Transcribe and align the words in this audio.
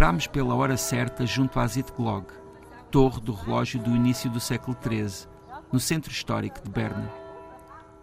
Esperámos 0.00 0.26
pela 0.26 0.54
hora 0.54 0.76
certa 0.76 1.26
junto 1.26 1.58
à 1.60 1.66
Zittglog, 1.66 2.24
torre 2.90 3.20
do 3.20 3.32
relógio 3.32 3.78
do 3.80 3.90
início 3.90 4.30
do 4.30 4.40
século 4.40 4.76
XIII, 4.82 5.28
no 5.72 5.78
centro 5.80 6.10
histórico 6.10 6.62
de 6.62 6.70
Berna. 6.70 7.10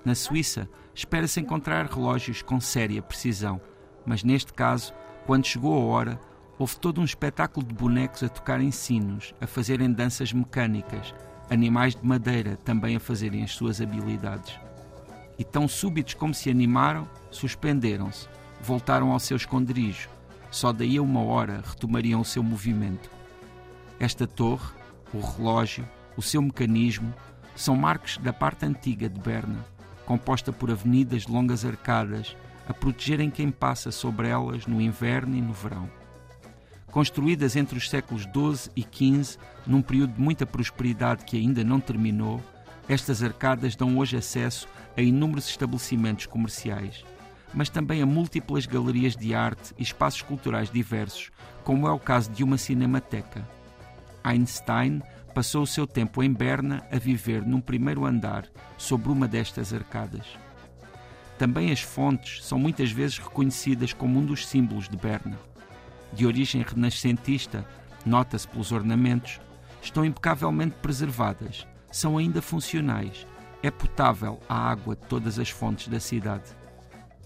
Na 0.03 0.15
Suíça, 0.15 0.69
espera-se 0.95 1.39
encontrar 1.39 1.85
relógios 1.85 2.41
com 2.41 2.59
séria 2.59 3.01
precisão, 3.01 3.59
mas 4.05 4.23
neste 4.23 4.53
caso, 4.53 4.93
quando 5.25 5.45
chegou 5.45 5.73
a 5.75 5.85
hora, 5.85 6.19
houve 6.57 6.77
todo 6.77 7.01
um 7.01 7.05
espetáculo 7.05 7.65
de 7.65 7.73
bonecos 7.73 8.23
a 8.23 8.29
tocarem 8.29 8.71
sinos, 8.71 9.33
a 9.41 9.45
fazerem 9.45 9.91
danças 9.91 10.31
mecânicas, 10.31 11.13
animais 11.49 11.95
de 11.95 12.05
madeira 12.05 12.57
também 12.57 12.95
a 12.95 12.99
fazerem 12.99 13.43
as 13.43 13.51
suas 13.51 13.81
habilidades. 13.81 14.59
E 15.37 15.43
tão 15.43 15.67
súbitos 15.67 16.13
como 16.13 16.33
se 16.33 16.49
animaram, 16.49 17.07
suspenderam-se, 17.29 18.27
voltaram 18.61 19.11
ao 19.11 19.19
seu 19.19 19.37
esconderijo, 19.37 20.09
só 20.49 20.71
daí 20.71 20.97
a 20.97 21.01
uma 21.01 21.21
hora 21.21 21.61
retomariam 21.65 22.21
o 22.21 22.25
seu 22.25 22.41
movimento. 22.41 23.11
Esta 23.99 24.25
torre, 24.25 24.73
o 25.13 25.19
relógio, 25.19 25.87
o 26.15 26.21
seu 26.21 26.41
mecanismo, 26.41 27.13
são 27.57 27.75
marcos 27.75 28.17
da 28.17 28.31
parte 28.31 28.65
antiga 28.65 29.09
de 29.09 29.19
Berna, 29.19 29.65
composta 30.05 30.53
por 30.53 30.71
avenidas 30.71 31.23
de 31.23 31.31
longas 31.31 31.65
arcadas, 31.65 32.37
a 32.69 32.73
protegerem 32.73 33.29
quem 33.29 33.51
passa 33.51 33.91
sobre 33.91 34.29
elas 34.29 34.65
no 34.65 34.79
inverno 34.79 35.35
e 35.35 35.41
no 35.41 35.51
verão. 35.51 35.89
Construídas 36.91 37.55
entre 37.55 37.77
os 37.77 37.89
séculos 37.89 38.23
XII 38.23 38.71
e 38.75 38.81
XV, 38.81 39.37
num 39.65 39.81
período 39.81 40.13
de 40.13 40.21
muita 40.21 40.45
prosperidade 40.45 41.25
que 41.25 41.37
ainda 41.37 41.63
não 41.63 41.79
terminou, 41.79 42.41
estas 42.87 43.21
arcadas 43.21 43.75
dão 43.75 43.97
hoje 43.97 44.15
acesso 44.15 44.67
a 44.95 45.01
inúmeros 45.01 45.49
estabelecimentos 45.49 46.25
comerciais 46.25 47.03
mas 47.53 47.69
também 47.69 48.01
a 48.01 48.05
múltiplas 48.05 48.65
galerias 48.65 49.15
de 49.15 49.33
arte 49.33 49.73
e 49.77 49.83
espaços 49.83 50.21
culturais 50.21 50.69
diversos, 50.69 51.31
como 51.63 51.87
é 51.87 51.91
o 51.91 51.99
caso 51.99 52.31
de 52.31 52.43
uma 52.43 52.57
cinemateca. 52.57 53.47
Einstein 54.23 55.01
passou 55.33 55.63
o 55.63 55.67
seu 55.67 55.85
tempo 55.85 56.23
em 56.23 56.31
Berna 56.31 56.85
a 56.91 56.97
viver 56.97 57.45
num 57.45 57.61
primeiro 57.61 58.05
andar 58.05 58.45
sobre 58.77 59.09
uma 59.09 59.27
destas 59.27 59.73
arcadas. 59.73 60.25
Também 61.37 61.71
as 61.71 61.81
fontes 61.81 62.43
são 62.43 62.57
muitas 62.57 62.91
vezes 62.91 63.19
reconhecidas 63.19 63.93
como 63.93 64.19
um 64.19 64.25
dos 64.25 64.47
símbolos 64.47 64.89
de 64.89 64.97
Berna. 64.97 65.37
De 66.11 66.25
origem 66.25 66.63
renascentista, 66.67 67.65
nota-se 68.05 68.47
pelos 68.47 68.71
ornamentos, 68.71 69.39
estão 69.81 70.03
impecavelmente 70.03 70.75
preservadas, 70.81 71.67
são 71.91 72.17
ainda 72.17 72.41
funcionais, 72.41 73.27
é 73.61 73.69
potável 73.69 74.39
a 74.49 74.55
água 74.55 74.95
de 74.95 75.01
todas 75.07 75.37
as 75.37 75.49
fontes 75.49 75.87
da 75.87 75.99
cidade 75.99 76.55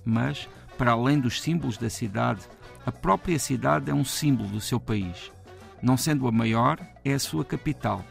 mas, 0.03 0.49
para 0.77 0.91
além 0.91 1.19
dos 1.19 1.41
símbolos 1.41 1.77
da 1.77 1.89
cidade, 1.89 2.41
a 2.85 2.91
própria 2.91 3.37
cidade 3.37 3.91
é 3.91 3.93
um 3.93 4.05
símbolo 4.05 4.49
do 4.49 4.61
seu 4.61 4.79
país. 4.79 5.31
Não 5.81 5.97
sendo 5.97 6.27
a 6.27 6.31
maior, 6.31 6.79
é 7.03 7.13
a 7.13 7.19
sua 7.19 7.43
capital. 7.43 8.05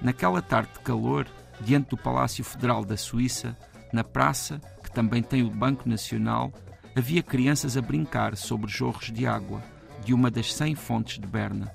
Naquela 0.00 0.40
tarde 0.40 0.72
de 0.72 0.80
calor, 0.80 1.26
diante 1.60 1.90
do 1.90 1.96
Palácio 1.96 2.42
Federal 2.42 2.84
da 2.84 2.96
Suíça, 2.96 3.56
na 3.92 4.02
praça, 4.02 4.60
que 4.82 4.90
também 4.90 5.22
tem 5.22 5.42
o 5.42 5.50
Banco 5.50 5.88
Nacional, 5.88 6.52
havia 6.96 7.22
crianças 7.22 7.76
a 7.76 7.82
brincar 7.82 8.36
sobre 8.36 8.70
jorros 8.70 9.10
de 9.12 9.26
água 9.26 9.62
de 10.04 10.14
uma 10.14 10.30
das 10.30 10.52
cem 10.52 10.74
fontes 10.74 11.18
de 11.18 11.26
Berna. 11.26 11.70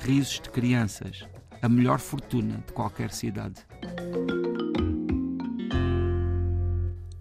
Risos 0.00 0.40
de 0.40 0.50
crianças, 0.50 1.26
a 1.62 1.68
melhor 1.68 1.98
fortuna 1.98 2.58
de 2.66 2.72
qualquer 2.72 3.10
cidade. 3.10 3.56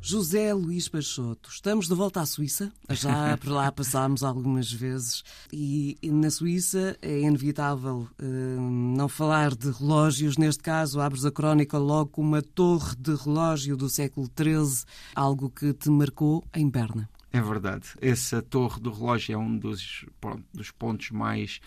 José 0.07 0.53
Luís 0.53 0.87
Peixoto, 0.87 1.49
estamos 1.49 1.87
de 1.87 1.95
volta 1.95 2.21
à 2.21 2.27
Suíça. 2.27 2.71
Já 2.91 3.35
por 3.41 3.49
lá 3.49 3.71
passámos 3.71 4.21
algumas 4.21 4.71
vezes 4.71 5.23
e 5.51 5.97
na 6.03 6.29
Suíça 6.29 6.95
é 7.01 7.21
inevitável 7.21 8.07
uh, 8.21 8.61
não 8.95 9.09
falar 9.09 9.55
de 9.55 9.71
relógios. 9.71 10.37
Neste 10.37 10.61
caso, 10.61 11.01
abres 11.01 11.25
a 11.25 11.31
crónica 11.31 11.79
logo 11.79 12.11
com 12.11 12.21
uma 12.21 12.43
torre 12.43 12.95
de 12.99 13.15
relógio 13.15 13.75
do 13.75 13.89
século 13.89 14.29
XIII, 14.37 14.85
algo 15.15 15.49
que 15.49 15.73
te 15.73 15.89
marcou 15.89 16.45
em 16.53 16.69
Berna. 16.69 17.09
É 17.33 17.41
verdade. 17.41 17.87
Essa 17.99 18.43
torre 18.43 18.79
do 18.79 18.91
relógio 18.91 19.33
é 19.33 19.37
um 19.39 19.57
dos, 19.57 20.05
pronto, 20.21 20.43
dos 20.53 20.69
pontos 20.69 21.09
mais 21.09 21.59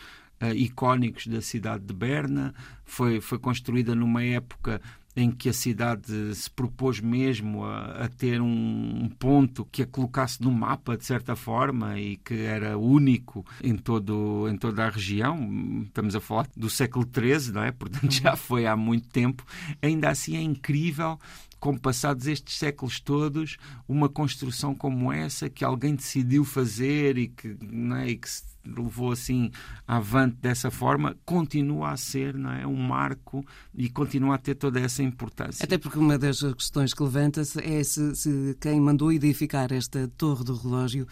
uh, 0.42 0.54
icónicos 0.54 1.26
da 1.26 1.40
cidade 1.40 1.84
de 1.84 1.94
Berna. 1.94 2.54
Foi, 2.84 3.20
foi 3.20 3.38
construída 3.38 3.94
numa 3.94 4.22
época 4.22 4.80
em 5.18 5.32
que 5.32 5.48
a 5.48 5.52
cidade 5.52 6.34
se 6.34 6.48
propôs 6.48 7.00
mesmo 7.00 7.64
a, 7.64 8.04
a, 8.04 8.08
ter 8.08 8.40
um 8.40 9.10
ponto 9.18 9.64
que 9.64 9.82
a 9.82 9.86
colocasse 9.86 10.40
no 10.40 10.50
mapa, 10.52 10.96
de 10.96 11.04
certa 11.04 11.34
forma, 11.34 11.98
e 11.98 12.16
que 12.18 12.34
era 12.42 12.78
único 12.78 13.44
em, 13.62 13.76
todo, 13.76 14.48
em 14.48 14.56
toda 14.56 14.86
a 14.86 14.88
região. 14.88 15.82
Estamos 15.84 16.14
a 16.14 16.20
falar 16.20 16.46
do 16.56 16.70
século 16.70 17.04
XIII, 17.04 17.52
não 17.52 17.64
é? 17.64 17.72
Portanto, 17.72 18.10
já 18.14 18.30
uhum. 18.30 18.36
foi 18.36 18.66
há 18.66 18.76
muito 18.76 19.08
tempo. 19.08 19.44
Ainda 19.82 20.08
assim 20.08 20.36
é 20.36 20.40
incrível 20.40 21.18
como 21.58 21.80
passados 21.80 22.26
estes 22.26 22.56
séculos 22.56 23.00
todos, 23.00 23.56
uma 23.88 24.08
construção 24.08 24.74
como 24.74 25.12
essa 25.12 25.48
que 25.48 25.64
alguém 25.64 25.94
decidiu 25.94 26.44
fazer 26.44 27.18
e 27.18 27.28
que, 27.28 27.56
não 27.60 27.96
é? 27.96 28.10
e 28.10 28.16
que 28.16 28.28
se 28.28 28.42
levou 28.64 29.12
assim 29.12 29.50
avante 29.86 30.36
dessa 30.40 30.70
forma, 30.70 31.16
continua 31.24 31.90
a 31.90 31.96
ser 31.96 32.34
não 32.34 32.52
é, 32.52 32.66
um 32.66 32.76
marco 32.76 33.44
e 33.74 33.88
continua 33.88 34.34
a 34.34 34.38
ter 34.38 34.54
toda 34.54 34.78
essa 34.80 35.02
importância. 35.02 35.64
Até 35.64 35.78
porque 35.78 35.98
uma 35.98 36.18
das 36.18 36.40
questões 36.54 36.92
que 36.92 37.02
levanta-se 37.02 37.60
é 37.60 37.82
se, 37.82 38.14
se 38.14 38.56
quem 38.60 38.80
mandou 38.80 39.12
edificar 39.12 39.72
esta 39.72 40.08
torre 40.16 40.44
do 40.44 40.54
relógio 40.54 41.06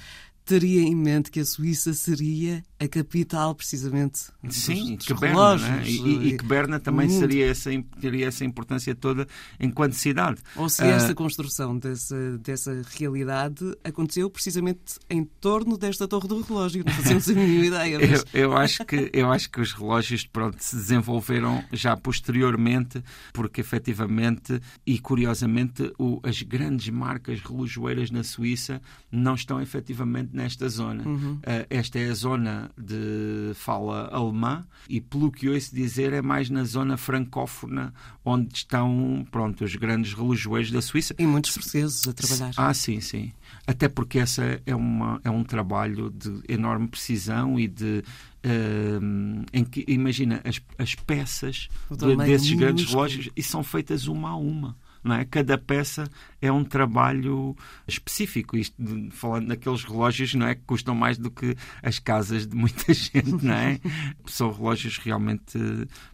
teria 0.47 0.81
em 0.81 0.95
mente 0.95 1.29
que 1.29 1.41
a 1.41 1.45
Suíça 1.45 1.93
seria 1.93 2.65
a 2.79 2.87
capital, 2.87 3.53
precisamente, 3.55 4.29
Sim, 4.49 4.95
dos, 4.95 5.07
que 5.07 5.15
Berna, 5.15 5.57
né? 5.57 5.83
e, 5.85 6.29
e, 6.29 6.39
que 6.39 6.45
Berna 6.45 6.79
também 6.79 7.09
seria 7.09 7.51
essa, 7.51 7.71
teria 8.01 8.29
essa 8.29 8.45
importância 8.45 8.95
toda 8.95 9.27
enquanto 9.59 9.95
cidade. 9.95 10.41
Ou 10.55 10.69
se 10.69 10.85
esta 10.85 11.13
uh, 11.13 11.15
construção 11.17 11.77
dessa, 11.77 12.39
dessa 12.39 12.81
realidade 12.97 13.77
aconteceu 13.83 14.31
precisamente 14.31 15.01
em 15.11 15.25
torno 15.25 15.77
desta 15.77 16.07
torre 16.07 16.29
do 16.29 16.41
relógio, 16.41 16.85
não 16.87 16.93
fazemos 16.93 17.29
a 17.29 17.33
mínima 17.33 17.67
ideia. 17.67 17.99
Mas... 17.99 18.25
Eu, 18.33 18.43
eu, 18.43 18.57
acho 18.57 18.85
que, 18.85 19.11
eu 19.13 19.33
acho 19.33 19.51
que 19.51 19.61
os 19.61 19.73
relógios 19.73 20.25
pronto, 20.27 20.59
se 20.61 20.77
desenvolveram 20.77 21.65
já 21.73 21.97
posteriormente, 21.97 23.03
porque 23.33 23.61
efetivamente 23.61 24.61
e 24.87 24.99
curiosamente 25.01 25.93
o, 25.99 26.21
as 26.23 26.41
grandes 26.43 26.89
marcas 26.91 27.41
relojoeiras 27.41 28.13
na 28.13 28.23
Suíça 28.23 28.81
não 29.11 29.35
estão 29.35 29.61
efetivamente 29.61 30.36
nesta 30.37 30.69
zona. 30.69 31.03
Uhum. 31.09 31.33
Uh, 31.37 31.67
esta 31.71 31.99
é 31.99 32.11
a 32.11 32.15
zona 32.15 32.71
de 32.77 33.53
fala 33.55 34.09
alemã 34.13 34.65
e, 34.89 35.01
pelo 35.01 35.33
que 35.33 35.49
ouço 35.49 35.75
dizer, 35.75 36.13
é 36.13 36.21
mais 36.21 36.51
na 36.51 36.63
zona 36.65 36.97
francófona 36.97 37.93
onde 38.25 38.55
estão 38.55 39.27
pronto, 39.31 39.65
os 39.65 39.75
grandes 39.75 40.13
relojoeiros 40.13 40.71
da 40.71 40.83
Suíça. 40.83 41.15
E 41.19 41.27
muitos 41.27 41.53
portugueses 41.53 42.07
a 42.07 42.13
trabalhar. 42.13 42.53
Ah, 42.57 42.75
sim, 42.75 43.01
sim. 43.01 43.33
Até 43.67 43.89
porque 43.89 44.19
essa 44.19 44.61
é, 44.67 44.75
uma, 44.75 45.21
é 45.25 45.31
um 45.31 45.43
trabalho 45.43 46.11
de 46.11 46.43
enorme 46.49 46.87
precisão 46.87 47.59
e 47.59 47.67
de 47.67 48.05
Uh, 48.47 49.45
em 49.53 49.65
que 49.65 49.85
imagina 49.89 50.41
as, 50.45 50.61
as 50.79 50.95
peças 50.95 51.69
de, 51.91 52.15
desses 52.15 52.53
grandes 52.53 52.89
relógios 52.89 53.29
e 53.35 53.43
são 53.43 53.65
feitas 53.65 54.07
uma 54.07 54.29
a 54.29 54.37
uma 54.37 54.77
não 55.03 55.15
é? 55.15 55.25
Cada 55.25 55.57
peça 55.59 56.09
é 56.41 56.51
um 56.51 56.65
trabalho 56.65 57.57
específico. 57.87 58.57
Isto 58.57 58.75
de, 58.83 59.11
falando 59.11 59.49
daqueles 59.49 59.85
relógios, 59.85 60.35
não 60.35 60.47
é? 60.47 60.55
Que 60.55 60.63
custam 60.63 60.95
mais 60.95 61.19
do 61.19 61.31
que 61.31 61.57
as 61.83 61.99
casas 61.99 62.47
de 62.47 62.57
muita 62.57 62.93
gente, 62.95 63.45
não 63.45 63.55
é? 63.55 63.81
São 64.27 64.53
relógios 64.53 64.99
realmente, 64.99 65.59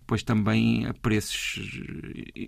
pois 0.07 0.23
também 0.23 0.87
a 0.87 0.95
preços 0.95 1.61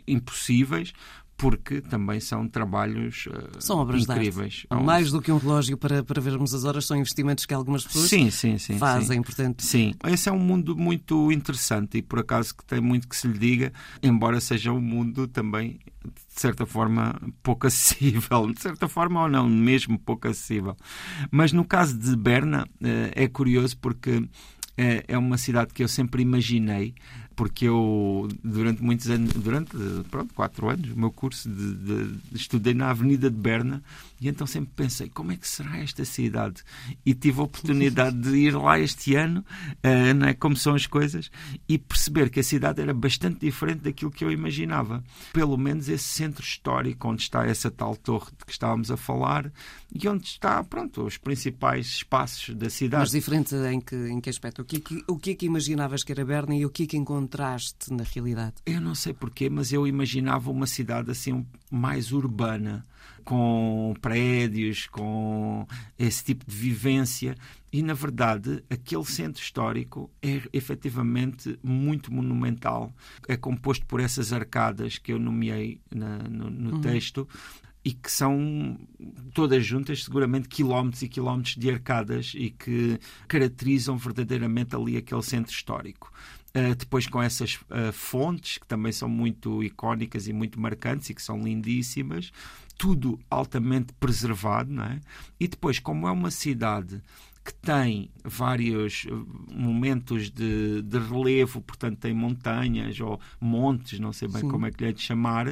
impossíveis, 0.06 0.92
porque 1.36 1.80
também 1.80 2.20
são 2.20 2.48
trabalhos 2.48 3.26
uh, 3.26 3.60
são 3.60 3.78
obras 3.78 4.02
incríveis. 4.04 4.66
Mais 4.84 5.10
do 5.10 5.20
que 5.20 5.32
um 5.32 5.38
relógio 5.38 5.76
para, 5.76 6.02
para 6.02 6.20
vermos 6.20 6.54
as 6.54 6.64
horas, 6.64 6.86
são 6.86 6.96
investimentos 6.96 7.44
que 7.44 7.52
algumas 7.52 7.84
pessoas 7.84 8.08
sim, 8.08 8.30
sim, 8.30 8.58
sim, 8.58 8.78
fazem. 8.78 9.18
Sim. 9.18 9.22
Portanto... 9.22 9.62
sim, 9.62 9.94
esse 10.06 10.28
é 10.28 10.32
um 10.32 10.38
mundo 10.38 10.76
muito 10.76 11.32
interessante 11.32 11.98
e 11.98 12.02
por 12.02 12.20
acaso 12.20 12.54
que 12.54 12.64
tem 12.64 12.80
muito 12.80 13.08
que 13.08 13.16
se 13.16 13.26
lhe 13.26 13.38
diga, 13.38 13.72
embora 14.02 14.40
seja 14.40 14.72
um 14.72 14.80
mundo 14.80 15.26
também 15.26 15.80
de 16.04 16.40
certa 16.40 16.66
forma 16.66 17.20
pouco 17.42 17.66
acessível, 17.66 18.52
de 18.52 18.60
certa 18.60 18.88
forma 18.88 19.22
ou 19.22 19.28
não, 19.28 19.48
mesmo 19.48 19.98
pouco 19.98 20.28
acessível. 20.28 20.76
Mas 21.30 21.52
no 21.52 21.64
caso 21.64 21.98
de 21.98 22.16
Berna 22.16 22.64
uh, 22.64 23.10
é 23.12 23.26
curioso 23.26 23.76
porque 23.78 24.18
uh, 24.18 24.28
é 24.76 25.18
uma 25.18 25.38
cidade 25.38 25.72
que 25.72 25.82
eu 25.82 25.88
sempre 25.88 26.22
imaginei 26.22 26.94
porque 27.36 27.66
eu, 27.66 28.28
durante 28.42 28.82
muitos 28.82 29.08
anos, 29.10 29.32
durante 29.32 29.76
pronto, 30.10 30.32
quatro 30.34 30.68
anos, 30.68 30.90
o 30.90 30.98
meu 30.98 31.10
curso 31.10 31.48
de, 31.48 31.74
de, 31.74 32.04
de, 32.12 32.36
estudei 32.36 32.74
na 32.74 32.90
Avenida 32.90 33.30
de 33.30 33.36
Berna 33.36 33.82
e 34.20 34.28
então 34.28 34.46
sempre 34.46 34.70
pensei 34.74 35.08
como 35.08 35.32
é 35.32 35.36
que 35.36 35.46
será 35.46 35.78
esta 35.78 36.04
cidade 36.04 36.62
e 37.04 37.12
tive 37.14 37.40
a 37.40 37.44
oportunidade 37.44 38.16
de 38.16 38.36
ir 38.36 38.56
lá 38.56 38.78
este 38.78 39.14
ano, 39.16 39.44
uh, 39.84 40.14
não 40.14 40.28
é, 40.28 40.34
como 40.34 40.56
são 40.56 40.74
as 40.74 40.86
coisas, 40.86 41.30
e 41.68 41.76
perceber 41.76 42.30
que 42.30 42.40
a 42.40 42.44
cidade 42.44 42.80
era 42.80 42.94
bastante 42.94 43.40
diferente 43.40 43.80
daquilo 43.80 44.10
que 44.10 44.24
eu 44.24 44.30
imaginava. 44.30 45.02
Pelo 45.32 45.56
menos 45.58 45.88
esse 45.88 46.04
centro 46.04 46.42
histórico 46.42 47.08
onde 47.08 47.22
está 47.22 47.44
essa 47.44 47.70
tal 47.70 47.96
torre 47.96 48.30
de 48.38 48.44
que 48.44 48.52
estávamos 48.52 48.90
a 48.90 48.96
falar 48.96 49.52
e 49.92 50.08
onde 50.08 50.24
está, 50.24 50.62
pronto, 50.64 51.02
os 51.04 51.16
principais 51.16 51.86
espaços 51.86 52.54
da 52.54 52.70
cidade. 52.70 53.02
Mas 53.02 53.10
diferente 53.10 53.54
em 53.54 53.80
que, 53.80 53.94
em 53.94 54.20
que 54.20 54.30
aspecto? 54.30 54.62
O 54.62 54.64
que, 54.64 54.76
é 54.76 55.02
o 55.06 55.18
que 55.18 55.30
é 55.30 55.34
que 55.34 55.46
imaginavas 55.46 56.02
que 56.02 56.12
era 56.12 56.24
Berna 56.24 56.54
e 56.54 56.64
o 56.64 56.70
que 56.70 56.84
é 56.84 56.86
que 56.86 56.96
encontraste 56.96 57.23
na 57.90 58.04
realidade? 58.04 58.54
Eu 58.66 58.80
não 58.80 58.94
sei 58.94 59.12
porquê, 59.12 59.48
mas 59.48 59.72
eu 59.72 59.86
imaginava 59.86 60.50
uma 60.50 60.66
cidade 60.66 61.10
assim 61.10 61.46
mais 61.70 62.12
urbana, 62.12 62.86
com 63.24 63.94
prédios, 64.00 64.86
com 64.86 65.66
esse 65.98 66.24
tipo 66.24 66.44
de 66.46 66.54
vivência. 66.54 67.34
E, 67.72 67.82
na 67.82 67.94
verdade, 67.94 68.62
aquele 68.70 69.04
centro 69.04 69.42
histórico 69.42 70.10
é 70.22 70.42
efetivamente 70.52 71.58
muito 71.62 72.12
monumental. 72.12 72.92
É 73.26 73.36
composto 73.36 73.84
por 73.86 74.00
essas 74.00 74.32
arcadas 74.32 74.98
que 74.98 75.12
eu 75.12 75.18
nomeei 75.18 75.80
na, 75.92 76.18
no, 76.18 76.50
no 76.50 76.74
uhum. 76.74 76.80
texto 76.80 77.26
e 77.84 77.92
que 77.92 78.10
são 78.10 78.78
todas 79.34 79.64
juntas 79.64 80.04
seguramente 80.04 80.48
quilómetros 80.48 81.02
e 81.02 81.08
quilómetros 81.08 81.56
de 81.56 81.70
arcadas 81.70 82.32
e 82.34 82.50
que 82.50 82.98
caracterizam 83.28 83.98
verdadeiramente 83.98 84.74
ali 84.74 84.96
aquele 84.96 85.22
centro 85.22 85.52
histórico. 85.52 86.10
Uh, 86.56 86.74
depois 86.76 87.08
com 87.08 87.20
essas 87.20 87.56
uh, 87.56 87.92
fontes 87.92 88.58
que 88.58 88.66
também 88.66 88.92
são 88.92 89.08
muito 89.08 89.60
icónicas 89.64 90.28
e 90.28 90.32
muito 90.32 90.60
marcantes 90.60 91.10
e 91.10 91.14
que 91.14 91.20
são 91.20 91.42
lindíssimas, 91.42 92.30
tudo 92.78 93.18
altamente 93.28 93.92
preservado, 93.94 94.72
não 94.72 94.84
é? 94.84 95.00
E 95.38 95.48
depois, 95.48 95.80
como 95.80 96.06
é 96.06 96.12
uma 96.12 96.30
cidade 96.30 97.02
que 97.44 97.52
tem 97.52 98.10
vários 98.24 99.06
ah, 99.10 99.52
momentos 99.52 100.30
de, 100.30 100.80
de 100.80 100.98
relevo, 100.98 101.60
portanto 101.60 101.98
tem 101.98 102.14
montanhas 102.14 102.98
ou 103.00 103.20
montes, 103.38 104.00
não 104.00 104.12
sei 104.12 104.28
bem 104.28 104.40
Sim. 104.40 104.48
como 104.48 104.64
é 104.64 104.70
que 104.70 104.82
lhe 104.82 104.90
é 104.90 104.92
de 104.92 105.02
chamar, 105.02 105.48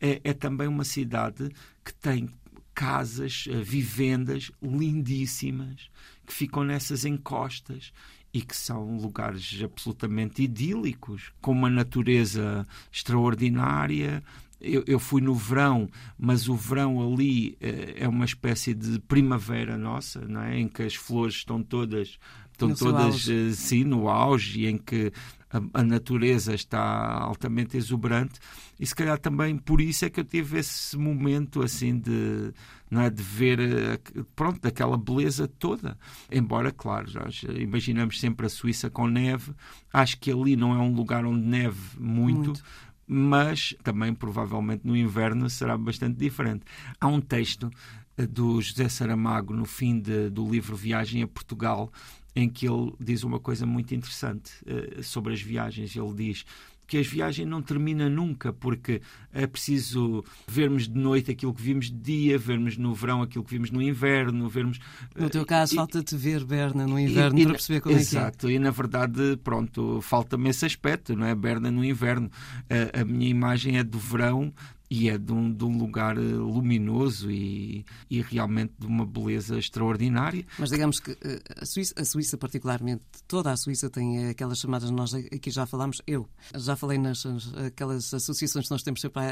é, 0.00 0.20
é 0.22 0.32
também 0.34 0.68
uma 0.68 0.84
cidade 0.84 1.50
que 1.84 1.94
tem 1.94 2.28
casas, 2.74 3.44
vivendas 3.62 4.50
lindíssimas 4.62 5.90
que 6.26 6.32
ficam 6.32 6.64
nessas 6.64 7.04
encostas 7.04 7.92
e 8.32 8.40
que 8.40 8.56
são 8.56 8.96
lugares 8.96 9.60
absolutamente 9.62 10.42
idílicos, 10.42 11.32
com 11.40 11.52
uma 11.52 11.68
natureza 11.68 12.66
extraordinária. 12.90 14.22
Eu, 14.60 14.84
eu 14.86 14.98
fui 14.98 15.20
no 15.20 15.34
verão, 15.34 15.88
mas 16.18 16.48
o 16.48 16.54
verão 16.54 17.12
ali 17.12 17.56
é, 17.60 18.04
é 18.04 18.08
uma 18.08 18.24
espécie 18.24 18.72
de 18.72 18.98
primavera 19.00 19.76
nossa, 19.76 20.20
não 20.20 20.42
é? 20.42 20.58
em 20.58 20.68
que 20.68 20.82
as 20.82 20.94
flores 20.94 21.34
estão 21.36 21.62
todas 21.62 22.18
estão 22.52 22.68
no 22.68 22.76
todas 22.76 23.28
eh, 23.28 23.52
sim 23.52 23.84
no 23.84 24.08
auge 24.08 24.66
em 24.66 24.78
que 24.78 25.12
a, 25.52 25.80
a, 25.80 25.82
natureza 25.82 26.54
está 26.54 26.80
altamente 26.80 27.76
exuberante 27.76 28.40
e 28.80 28.86
se 28.86 28.94
calhar 28.94 29.18
também 29.18 29.56
por 29.56 29.80
isso 29.80 30.04
é 30.04 30.10
que 30.10 30.20
eu 30.20 30.24
tive 30.24 30.58
esse 30.58 30.96
momento 30.96 31.62
assim 31.62 31.98
de 31.98 32.52
não 32.90 33.02
é, 33.02 33.10
de 33.10 33.22
ver 33.22 33.60
eh, 33.60 33.98
pronto 34.34 34.60
daquela 34.60 34.96
beleza 34.96 35.46
toda 35.46 35.98
embora 36.30 36.72
claro 36.72 37.10
nós 37.14 37.42
imaginamos 37.58 38.18
sempre 38.18 38.46
a 38.46 38.48
Suíça 38.48 38.88
com 38.88 39.06
neve 39.06 39.52
acho 39.92 40.18
que 40.18 40.30
ali 40.30 40.56
não 40.56 40.74
é 40.74 40.78
um 40.78 40.94
lugar 40.94 41.24
onde 41.24 41.46
neve 41.46 41.80
muito. 41.98 42.46
muito 42.46 42.62
mas 43.06 43.74
também 43.82 44.14
provavelmente 44.14 44.86
no 44.86 44.96
inverno 44.96 45.50
será 45.50 45.76
bastante 45.76 46.16
diferente. 46.16 46.64
Há 46.98 47.08
um 47.08 47.20
texto 47.20 47.70
eh, 48.16 48.26
do 48.26 48.60
José 48.60 48.88
Saramago 48.88 49.54
no 49.54 49.64
fim 49.64 50.00
de, 50.00 50.30
do 50.30 50.48
livro 50.48 50.76
Viagem 50.76 51.22
a 51.22 51.28
Portugal 51.28 51.92
em 52.34 52.48
que 52.48 52.66
ele 52.66 52.92
diz 52.98 53.22
uma 53.24 53.38
coisa 53.38 53.66
muito 53.66 53.94
interessante 53.94 54.52
uh, 54.64 55.02
sobre 55.02 55.32
as 55.32 55.40
viagens. 55.40 55.94
Ele 55.94 56.14
diz 56.14 56.44
que 56.86 56.98
as 56.98 57.06
viagens 57.06 57.48
não 57.48 57.62
terminam 57.62 58.10
nunca, 58.10 58.52
porque 58.52 59.00
é 59.32 59.46
preciso 59.46 60.22
vermos 60.46 60.86
de 60.86 60.98
noite 60.98 61.30
aquilo 61.30 61.54
que 61.54 61.62
vimos 61.62 61.86
de 61.86 61.96
dia, 61.96 62.36
vermos 62.36 62.76
no 62.76 62.94
verão 62.94 63.22
aquilo 63.22 63.42
que 63.42 63.52
vimos 63.52 63.70
no 63.70 63.80
inverno, 63.80 64.46
vermos... 64.46 64.78
No 65.16 65.30
teu 65.30 65.46
caso, 65.46 65.74
falta-te 65.74 66.14
ver 66.16 66.44
Berna 66.44 66.86
no 66.86 66.98
inverno 66.98 67.38
e, 67.38 67.44
para 67.44 67.52
perceber 67.52 67.80
como 67.80 67.96
exato, 67.96 68.06
é 68.06 68.10
que 68.10 68.16
é. 68.16 68.20
Exato, 68.20 68.50
e 68.50 68.58
na 68.58 68.70
verdade, 68.70 69.38
pronto, 69.42 70.02
falta-me 70.02 70.50
esse 70.50 70.66
aspecto, 70.66 71.16
não 71.16 71.24
é? 71.24 71.34
Berna 71.34 71.70
no 71.70 71.82
inverno. 71.82 72.30
A, 72.68 73.00
a 73.00 73.04
minha 73.06 73.30
imagem 73.30 73.78
é 73.78 73.82
do 73.82 73.98
verão 73.98 74.52
e 74.92 75.08
é 75.08 75.16
de 75.16 75.32
um, 75.32 75.50
de 75.50 75.64
um 75.64 75.78
lugar 75.78 76.18
eh, 76.18 76.20
luminoso 76.20 77.30
e, 77.30 77.82
e, 78.10 78.20
realmente 78.20 78.74
de 78.78 78.86
uma 78.86 79.06
beleza 79.06 79.58
extraordinária. 79.58 80.44
Mas 80.58 80.68
digamos 80.68 81.00
que 81.00 81.12
eh, 81.12 81.40
a 81.56 81.64
Suíça, 81.64 81.94
a 81.96 82.04
Suíça, 82.04 82.36
particularmente, 82.36 83.02
toda 83.26 83.50
a 83.50 83.56
Suíça 83.56 83.88
tem 83.88 84.28
aquelas 84.28 84.58
chamadas, 84.58 84.90
nós 84.90 85.14
aqui 85.14 85.50
já 85.50 85.64
falámos, 85.64 86.02
eu 86.06 86.28
já 86.54 86.76
falei 86.76 86.98
nas 86.98 87.24
aquelas 87.66 88.12
associações 88.12 88.66
que 88.66 88.70
nós 88.70 88.82
temos 88.82 89.00
sempre 89.00 89.22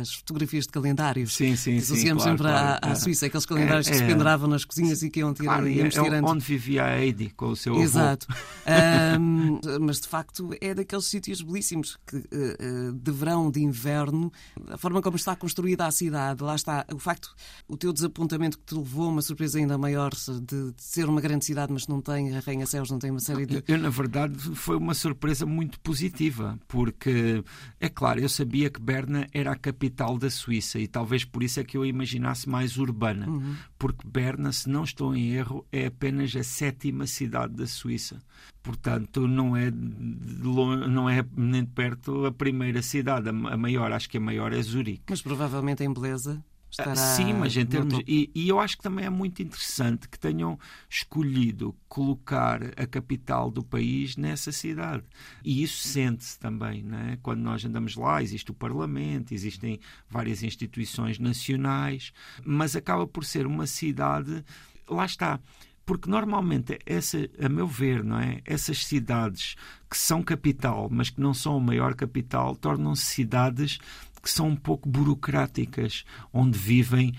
às 0.00 0.14
fotografias 0.14 0.66
de 0.66 0.70
calendários. 0.70 1.34
Sim, 1.34 1.56
sim, 1.56 1.78
Associamos 1.78 2.22
sim, 2.22 2.28
sempre 2.28 2.44
claro, 2.44 2.78
à, 2.80 2.92
à, 2.92 2.94
Suíça, 2.94 3.26
aqueles 3.26 3.44
calendários 3.44 3.88
é, 3.88 3.90
que 3.90 3.96
se 3.96 4.04
é. 4.04 4.06
penduravam 4.06 4.48
nas 4.48 4.64
cozinhas 4.64 5.02
e 5.02 5.10
que 5.10 5.18
iam 5.18 5.34
tirar, 5.34 5.54
claro, 5.54 5.68
íamos 5.68 5.96
é 5.96 6.00
tirando. 6.00 6.28
onde 6.28 6.44
vivia 6.44 6.84
a 6.84 6.96
Heidi 6.96 7.30
com 7.30 7.46
o 7.46 7.56
seu 7.56 7.74
Exato. 7.74 8.28
um, 9.18 9.58
mas 9.80 10.00
de 10.00 10.06
facto 10.06 10.50
é 10.60 10.74
daqueles 10.74 11.06
sítios 11.06 11.42
belíssimos 11.42 11.98
que 12.06 12.18
uh, 12.18 12.92
de 12.92 13.10
verão, 13.10 13.50
de 13.50 13.60
inverno, 13.60 14.32
a 14.68 14.78
forma 14.78 15.02
como 15.02 15.07
está 15.16 15.34
construída 15.36 15.86
a 15.86 15.90
cidade, 15.90 16.42
lá 16.42 16.54
está 16.54 16.84
o 16.92 16.98
facto, 16.98 17.34
o 17.66 17.76
teu 17.76 17.92
desapontamento 17.92 18.58
que 18.58 18.64
te 18.64 18.74
levou 18.74 19.06
a 19.06 19.08
uma 19.08 19.22
surpresa 19.22 19.58
ainda 19.58 19.78
maior 19.78 20.12
de, 20.14 20.72
de 20.72 20.82
ser 20.82 21.08
uma 21.08 21.20
grande 21.20 21.44
cidade, 21.44 21.72
mas 21.72 21.86
não 21.86 22.00
tem 22.00 22.36
arranha-céus, 22.36 22.90
não 22.90 22.98
tem 22.98 23.10
uma 23.10 23.20
série 23.20 23.46
de. 23.46 23.62
Eu, 23.66 23.78
na 23.78 23.90
verdade, 23.90 24.38
foi 24.38 24.76
uma 24.76 24.94
surpresa 24.94 25.46
muito 25.46 25.78
positiva, 25.80 26.58
porque, 26.68 27.42
é 27.80 27.88
claro, 27.88 28.20
eu 28.20 28.28
sabia 28.28 28.70
que 28.70 28.80
Berna 28.80 29.26
era 29.32 29.52
a 29.52 29.56
capital 29.56 30.18
da 30.18 30.30
Suíça 30.30 30.78
e 30.78 30.86
talvez 30.86 31.24
por 31.24 31.42
isso 31.42 31.60
é 31.60 31.64
que 31.64 31.76
eu 31.76 31.84
imaginasse 31.84 32.48
mais 32.48 32.78
urbana, 32.78 33.28
uhum. 33.28 33.56
porque 33.78 34.06
Berna, 34.06 34.52
se 34.52 34.68
não 34.68 34.84
estou 34.84 35.14
em 35.14 35.30
erro, 35.30 35.66
é 35.70 35.86
apenas 35.86 36.34
a 36.34 36.42
sétima 36.42 37.06
cidade 37.06 37.54
da 37.54 37.66
Suíça. 37.66 38.20
Portanto, 38.62 39.26
não 39.26 39.56
é, 39.56 39.70
não 39.70 41.08
é 41.08 41.24
nem 41.34 41.64
de 41.64 41.70
perto 41.70 42.26
a 42.26 42.32
primeira 42.32 42.82
cidade. 42.82 43.28
A 43.28 43.32
maior, 43.32 43.92
acho 43.92 44.10
que 44.10 44.18
a 44.18 44.20
maior 44.20 44.52
é 44.52 44.60
Zurique. 44.60 44.97
Mas 45.08 45.22
provavelmente 45.22 45.82
em 45.82 45.92
beleza 45.92 46.42
estará. 46.70 46.96
Sim, 46.96 47.32
mas 47.34 47.56
em 47.56 47.66
termos. 47.66 48.00
E, 48.06 48.30
e, 48.34 48.48
eu 48.48 48.60
acho 48.60 48.76
que 48.76 48.82
também 48.82 49.04
é 49.04 49.10
muito 49.10 49.42
interessante 49.42 50.08
que 50.08 50.18
tenham 50.18 50.58
escolhido 50.88 51.74
colocar 51.88 52.60
a 52.76 52.86
capital 52.86 53.50
do 53.50 53.64
país 53.64 54.16
nessa 54.16 54.52
cidade. 54.52 55.04
E 55.44 55.62
isso 55.62 55.86
sente-se 55.86 56.38
também, 56.38 56.82
né? 56.82 57.18
quando 57.22 57.40
nós 57.40 57.64
andamos 57.64 57.96
lá. 57.96 58.22
Existe 58.22 58.50
o 58.50 58.54
Parlamento, 58.54 59.32
existem 59.32 59.80
várias 60.08 60.42
instituições 60.42 61.18
nacionais, 61.18 62.12
mas 62.44 62.76
acaba 62.76 63.06
por 63.06 63.24
ser 63.24 63.46
uma 63.46 63.66
cidade. 63.66 64.44
Lá 64.88 65.04
está 65.04 65.40
porque 65.88 66.10
normalmente 66.10 66.78
essa, 66.84 67.16
a 67.42 67.48
meu 67.48 67.66
ver, 67.66 68.04
não 68.04 68.18
é? 68.20 68.42
Essas 68.44 68.84
cidades 68.84 69.56
que 69.88 69.96
são 69.96 70.22
capital, 70.22 70.86
mas 70.90 71.08
que 71.08 71.18
não 71.18 71.32
são 71.32 71.56
a 71.56 71.60
maior 71.60 71.94
capital, 71.94 72.54
tornam-se 72.54 73.06
cidades 73.06 73.78
que 74.20 74.30
são 74.30 74.48
um 74.48 74.56
pouco 74.56 74.88
burocráticas, 74.88 76.04
onde 76.32 76.58
vivem 76.58 77.14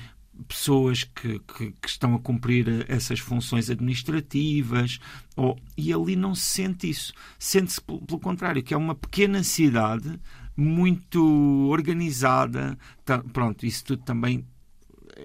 pessoas 0.47 1.03
que, 1.03 1.39
que, 1.39 1.71
que, 1.71 1.87
estão 1.87 2.15
a 2.15 2.19
cumprir 2.19 2.85
essas 2.87 3.19
funções 3.19 3.69
administrativas 3.69 4.99
ou, 5.35 5.57
e 5.77 5.93
ali 5.93 6.15
não 6.15 6.33
se 6.33 6.43
sente 6.43 6.89
isso. 6.89 7.13
Sente-se 7.37 7.81
pelo, 7.81 8.01
pelo 8.01 8.19
contrário, 8.19 8.63
que 8.63 8.73
é 8.73 8.77
uma 8.77 8.95
pequena 8.95 9.43
cidade 9.43 10.19
muito 10.55 11.67
organizada. 11.69 12.77
Tá, 13.03 13.19
pronto, 13.19 13.65
isso 13.65 13.83
tudo 13.83 14.03
também 14.03 14.45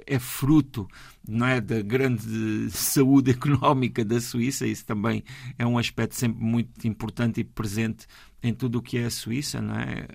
é 0.07 0.19
fruto 0.19 0.89
não 1.27 1.47
é, 1.47 1.61
da 1.61 1.81
grande 1.81 2.71
saúde 2.71 3.31
económica 3.33 4.05
da 4.05 4.21
Suíça. 4.21 4.67
Isso 4.67 4.85
também 4.85 5.25
é 5.59 5.67
um 5.67 5.79
aspecto 5.79 6.15
sempre 6.15 6.43
muito 6.45 6.87
importante 6.87 7.41
e 7.41 7.45
presente 7.45 8.07
em 8.43 8.53
tudo 8.53 8.79
o 8.79 8.83
que 8.83 8.99
é 8.99 9.07
a 9.07 9.11
Suíça. 9.11 9.61
Não 9.61 9.75
é? 9.75 10.07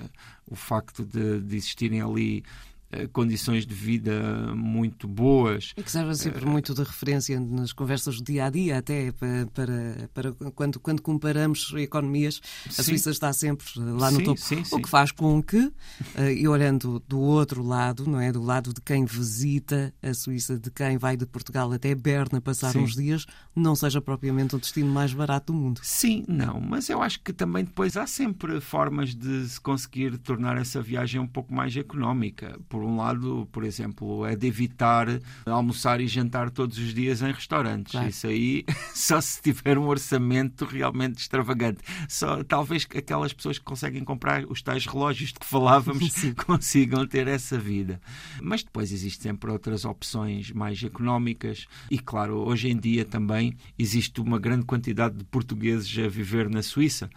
O 0.46 0.56
facto 0.56 1.04
de, 1.04 1.42
de 1.42 1.56
existirem 1.56 2.02
ali 2.02 2.44
condições 3.13 3.65
de 3.65 3.74
vida 3.74 4.53
muito 4.55 5.08
boas. 5.08 5.74
E 5.77 5.84
que 5.84 5.91
servem 5.91 6.15
sempre 6.15 6.46
muito 6.46 6.74
de 6.74 6.81
referência 6.81 7.39
nas 7.39 7.72
conversas 7.72 8.17
do 8.17 8.24
dia 8.24 8.46
a 8.46 8.50
dia, 8.50 8.77
até 8.77 9.12
para, 9.12 9.48
para, 9.53 10.10
para 10.13 10.51
quando, 10.51 10.79
quando 10.79 11.01
comparamos 11.01 11.72
economias, 11.77 12.41
a 12.67 12.72
sim. 12.72 12.84
Suíça 12.84 13.12
está 13.12 13.31
sempre 13.34 13.65
lá 13.77 14.12
no 14.12 14.17
sim, 14.17 14.24
topo. 14.24 14.39
Sim, 14.39 14.63
o 14.72 14.81
que 14.81 14.89
faz 14.89 15.12
com 15.12 15.41
que, 15.41 15.72
e 16.36 16.48
olhando 16.48 17.01
do 17.08 17.19
outro 17.19 17.63
lado, 17.63 18.10
não 18.10 18.19
é? 18.19 18.31
Do 18.31 18.41
lado 18.41 18.74
de 18.74 18.81
quem 18.81 19.05
visita 19.05 19.93
a 20.01 20.13
Suíça, 20.13 20.58
de 20.58 20.72
quem 20.72 20.98
vai 20.98 21.15
de 21.15 21.25
Portugal 21.25 21.72
até 21.72 21.93
Berna 21.93 22.41
passar 22.41 22.75
uns 22.75 22.96
dias, 22.96 23.25
não 23.55 23.75
seja 23.75 24.01
propriamente 24.01 24.55
o 24.55 24.60
destino 24.60 24.91
mais 24.91 25.13
barato 25.13 25.53
do 25.53 25.60
mundo. 25.60 25.81
Sim, 25.84 26.25
não, 26.27 26.60
mas 26.60 26.89
eu 26.89 27.01
acho 27.01 27.22
que 27.22 27.31
também 27.34 27.63
depois 27.63 27.96
há 27.98 28.08
sempre 28.08 28.60
formas 28.60 29.13
de 29.13 29.48
se 29.48 29.60
conseguir 29.60 30.17
tornar 30.17 30.58
essa 30.58 30.81
viagem 30.81 31.19
um 31.19 31.27
pouco 31.27 31.53
mais 31.53 31.75
económica. 31.75 32.60
Por 32.67 32.79
um 32.84 32.98
lado, 32.98 33.48
por 33.52 33.64
exemplo, 33.64 34.26
é 34.26 34.36
de 34.36 34.48
evitar 34.48 35.08
almoçar 35.46 36.02
e 36.02 36.08
jantar 36.08 36.50
todos 36.50 36.78
os 36.78 36.94
dias 36.94 37.22
em 37.22 37.32
restaurantes. 37.32 37.92
Claro. 37.92 38.10
Isso 38.10 38.28
aí 38.28 38.66
só 38.94 39.22
se 39.22 39.42
tiver 39.42 39.78
um 39.78 39.88
orçamento 39.88 40.66
realmente 40.66 41.20
extravagante. 41.20 41.82
Só 42.08 42.44
talvez 42.44 42.88
aquelas 42.96 43.34
pessoas 43.34 43.58
que 43.58 43.66
conseguem 43.66 44.04
comprar 44.04 44.46
os 44.46 44.62
tais 44.62 44.86
relógios 44.86 45.32
de 45.32 45.40
que 45.40 45.46
falávamos 45.46 46.12
Sim. 46.14 46.34
consigam 46.46 47.06
ter 47.08 47.28
essa 47.28 47.58
vida. 47.58 48.00
Mas 48.42 48.64
depois 48.64 48.92
existem 48.92 49.30
sempre 49.30 49.52
outras 49.52 49.86
opções 49.86 50.52
mais 50.52 50.82
económicas 50.84 51.68
e, 51.92 52.00
claro, 52.00 52.38
hoje 52.38 52.70
em 52.70 52.78
dia 52.78 53.06
também 53.06 53.56
existe 53.78 54.20
uma 54.20 54.40
grande 54.40 54.66
quantidade 54.66 55.16
de 55.16 55.24
portugueses 55.26 55.96
a 56.00 56.08
viver 56.08 56.50
na 56.50 56.64
Suíça. 56.64 57.10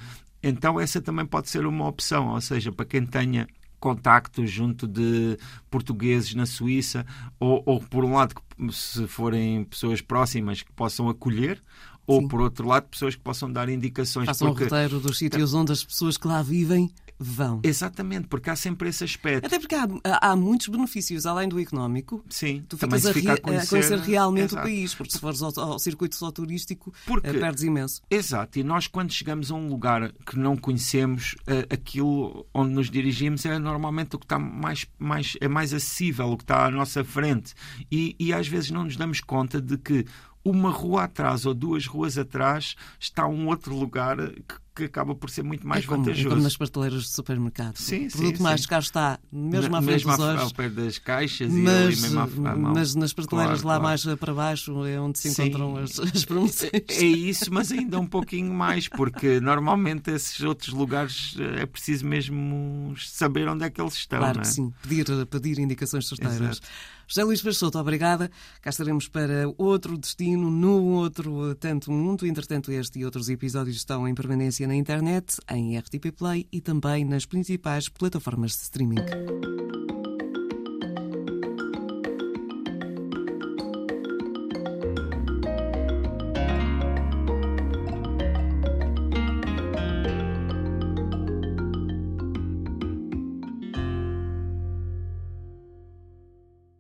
Então, 0.43 0.79
essa 0.79 1.01
também 1.01 1.25
pode 1.25 1.49
ser 1.49 1.65
uma 1.65 1.87
opção, 1.87 2.29
ou 2.29 2.41
seja, 2.41 2.73
para 2.73 2.85
quem 2.85 3.07
tenha 3.07 3.47
contactos 3.83 4.49
junto 4.49 4.87
de 4.87 5.37
portugueses 5.69 6.33
na 6.35 6.47
Suíça, 6.47 7.05
ou, 7.41 7.61
ou, 7.67 7.81
por 7.81 8.05
um 8.05 8.15
lado, 8.15 8.37
se 8.71 9.09
forem 9.09 9.65
pessoas 9.65 10.01
próximas 10.01 10.63
que 10.63 10.71
possam 10.71 11.09
acolher, 11.09 11.61
ou 12.07 12.21
Sim. 12.21 12.29
por 12.29 12.41
outro 12.41 12.69
lado, 12.69 12.85
pessoas 12.85 13.17
que 13.17 13.21
possam 13.21 13.53
dar 13.53 13.69
indicações. 13.69 14.27
Façam 14.27 14.49
porque... 14.49 14.63
um 14.63 14.67
roteiro 14.67 15.01
dos 15.01 15.19
sítios 15.19 15.53
onde 15.53 15.73
as 15.73 15.83
pessoas 15.83 16.17
que 16.17 16.29
lá 16.29 16.41
vivem 16.43 16.93
vão. 17.19 17.61
Exatamente, 17.63 18.29
porque 18.29 18.51
há 18.51 18.57
sempre 18.57 18.89
esse 18.89 19.05
aspecto. 19.05 19.47
Até 19.47 19.59
porque 19.59 19.75
há, 19.75 19.87
há 20.21 20.37
muitos 20.37 20.69
benefícios, 20.69 21.27
além 21.27 21.49
do 21.49 21.61
económico. 21.61 22.25
Sim, 22.29 22.65
tu 22.69 22.77
ficas 22.77 23.07
a, 23.07 23.13
fica 23.13 23.35
a, 23.35 23.41
conhecer... 23.41 23.67
a, 23.67 23.69
conhecer... 23.69 23.99
realmente 23.99 24.53
Exato. 24.53 24.63
o 24.63 24.71
país, 24.71 24.95
porque 24.95 25.13
se 25.13 25.19
fores 25.19 25.43
ao, 25.43 25.53
ao 25.59 25.79
circuito 25.79 26.17
só 26.17 26.31
turístico, 26.31 26.93
porque... 27.07 27.29
Eh, 27.29 27.33
perdes 27.35 27.63
imenso. 27.63 28.03
Exato, 28.11 28.59
e 28.59 28.63
nós 28.63 28.87
quando 28.87 29.13
chegamos 29.13 29.51
a 29.51 29.55
um 29.55 29.69
lugar 29.69 30.13
que 30.27 30.39
não 30.39 30.57
conhecemos, 30.57 31.37
eh, 31.47 31.67
aquilo 31.71 32.47
onde 32.53 32.73
nos 32.73 32.91
dirigimos 32.91 33.45
é 33.47 33.59
normalmente 33.59 34.17
o 34.17 34.19
que 34.19 34.25
está 34.25 34.39
mais, 34.39 34.87
mais, 34.99 35.37
é 35.41 35.49
mais 35.49 35.73
acessível, 35.73 36.31
o 36.33 36.37
que 36.37 36.45
está 36.45 36.67
à 36.67 36.71
nossa 36.71 37.05
frente. 37.05 37.55
E, 37.91 38.17
e 38.19 38.33
às 38.33 38.47
vezes 38.49 38.71
não 38.71 38.85
nos 38.85 38.97
damos 38.97 39.21
conta 39.21 39.61
de 39.61 39.77
que 39.79 40.05
uma 40.45 40.71
rua 40.71 41.05
atrás 41.05 41.47
ou 41.47 41.55
duas 41.55 41.87
ruas 41.87 42.19
atrás 42.19 42.75
está 42.99 43.27
um 43.27 43.47
outro 43.47 43.77
lugar 43.77 44.17
que 44.19 44.61
que 44.75 44.85
acaba 44.85 45.15
por 45.15 45.31
ser 45.31 45.43
muito 45.43 45.67
mais 45.67 45.85
é 45.85 45.87
como, 45.87 46.03
vantajoso. 46.03 46.29
É 46.29 46.31
como 46.31 46.43
nas 46.43 46.57
prateleiras 46.57 47.03
de 47.03 47.09
supermercado. 47.11 47.77
Sim, 47.77 48.07
o 48.07 48.11
produto 48.11 48.37
sim, 48.37 48.43
mais 48.43 48.61
sim. 48.63 48.69
caro 48.69 48.83
está 48.83 49.19
mesmo 49.31 49.77
à 49.77 49.83
frente 49.83 50.05
dos 50.05 50.19
olhos. 50.19 50.43
ao 50.43 50.51
pé 50.51 50.69
das 50.69 50.99
caixas 50.99 51.53
mas, 51.53 51.65
e 51.65 51.69
ali 51.69 52.01
mesmo 52.01 52.21
à, 52.21 52.23
à 52.23 52.57
mão. 52.57 52.73
Mas 52.75 52.95
nas 52.95 53.13
prateleiras 53.13 53.63
claro, 53.63 53.83
lá 53.83 53.93
claro. 53.95 54.07
mais 54.07 54.19
para 54.19 54.35
baixo 54.35 54.85
é 54.87 55.01
onde 55.01 55.19
se 55.19 55.29
encontram 55.29 55.77
as, 55.77 55.99
as 55.99 56.25
promoções. 56.25 56.71
É, 56.73 56.85
é 56.89 57.05
isso, 57.05 57.53
mas 57.53 57.71
ainda 57.71 57.99
um 57.99 58.07
pouquinho 58.07 58.53
mais, 58.53 58.89
porque 58.89 59.41
normalmente 59.41 60.11
esses 60.11 60.41
outros 60.41 60.73
lugares 60.73 61.37
é 61.59 61.67
preciso 61.67 62.07
mesmo 62.07 62.95
saber 62.99 63.49
onde 63.49 63.65
é 63.65 63.71
que 63.71 63.81
eles 63.81 63.95
estão. 63.95 64.21
Claro 64.21 64.39
é? 64.39 64.43
que 64.43 64.49
sim, 64.49 64.73
pedir, 64.83 65.27
pedir 65.27 65.59
indicações 65.59 66.09
certeiras. 66.09 66.61
José 67.07 67.25
Luís 67.25 67.43
Peixoto, 67.43 67.79
obrigada. 67.79 68.31
Cá 68.63 68.71
estaremos 68.71 69.07
para 69.07 69.45
outro 69.59 69.99
destino, 69.99 70.51
no 70.51 70.83
outro 70.83 71.55
tanto 71.57 71.93
mundo. 71.93 72.27
Entretanto, 72.27 72.73
este 72.73 73.01
e 73.01 73.05
outros 73.05 73.29
episódios 73.29 73.77
estão 73.77 74.09
em 74.09 74.15
permanência 74.15 74.62
na 74.67 74.75
internet, 74.75 75.37
em 75.51 75.79
RTP 75.79 76.13
Play 76.17 76.47
e 76.53 76.61
também 76.61 77.05
nas 77.05 77.27
principais 77.27 77.89
plataformas 77.89 78.53
de 78.53 78.63
streaming. 78.63 79.82